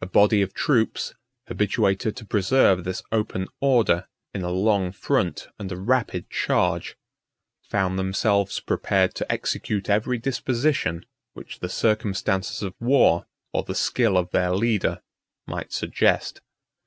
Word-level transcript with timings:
46 0.00 0.10
A 0.10 0.12
body 0.12 0.42
of 0.42 0.52
troops, 0.52 1.14
habituated 1.46 2.14
to 2.16 2.26
preserve 2.26 2.84
this 2.84 3.02
open 3.10 3.48
order, 3.58 4.06
in 4.34 4.42
a 4.42 4.50
long 4.50 4.92
front 4.92 5.48
and 5.58 5.72
a 5.72 5.78
rapid 5.78 6.28
charge, 6.28 6.94
found 7.62 7.98
themselves 7.98 8.60
prepared 8.60 9.14
to 9.14 9.32
execute 9.32 9.88
every 9.88 10.18
disposition 10.18 11.06
which 11.32 11.60
the 11.60 11.70
circumstances 11.70 12.62
of 12.62 12.74
war, 12.80 13.26
or 13.54 13.62
the 13.62 13.74
skill 13.74 14.18
of 14.18 14.30
their 14.30 14.54
leader, 14.54 15.00
might 15.46 15.72
suggest. 15.72 16.42